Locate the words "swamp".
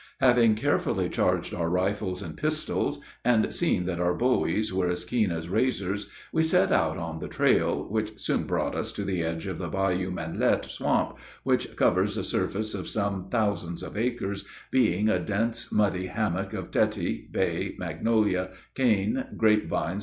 10.71-11.19